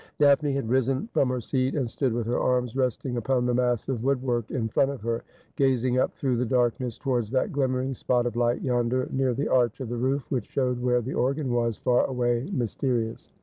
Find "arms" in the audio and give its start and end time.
2.39-2.75